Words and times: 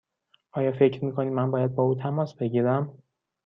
آیا 0.51 0.71
فکر 0.71 1.05
می 1.05 1.11
کنی 1.13 1.29
من 1.29 1.51
باید 1.51 1.75
با 1.75 1.83
او 1.83 1.95
تماس 1.95 2.35
بگیرم؟ 2.35 2.97